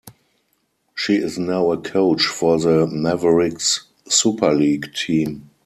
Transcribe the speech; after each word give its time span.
She 0.95 1.13
is 1.17 1.37
now 1.37 1.71
a 1.71 1.77
coach 1.77 2.25
for 2.25 2.57
the 2.59 2.87
Mavericks 2.87 3.85
Superleague 4.09 4.95
team. 4.95 5.51